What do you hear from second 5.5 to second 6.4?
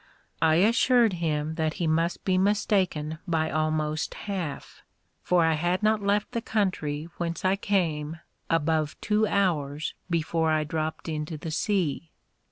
had not left